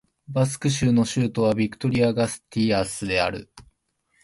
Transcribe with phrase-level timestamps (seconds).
[0.27, 3.51] バスク州の州都はビトリア＝ガステイスである